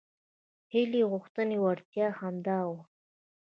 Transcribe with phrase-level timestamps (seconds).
[0.73, 2.79] هیلې غوښتنې وړتیاوې همدا وو.